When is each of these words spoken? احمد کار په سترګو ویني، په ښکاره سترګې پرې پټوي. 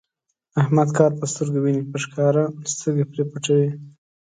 احمد 0.61 0.89
کار 0.97 1.11
په 1.19 1.25
سترګو 1.31 1.59
ویني، 1.61 1.83
په 1.91 1.97
ښکاره 2.03 2.43
سترګې 2.73 3.05
پرې 3.11 3.23
پټوي. 3.31 3.69